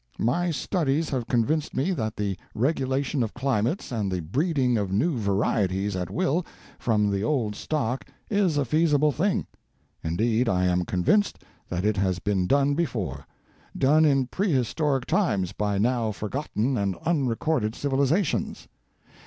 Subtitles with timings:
[0.17, 5.15] My studies have convinced me that the regulation of climates and the breeding of new
[5.15, 6.43] varieties at will
[6.79, 9.45] from the old stock is a feasible thing.
[10.03, 13.27] Indeed I am convinced that it has been done before;
[13.77, 18.67] done in prehistoric times by now forgotten and unrecorded civilizations.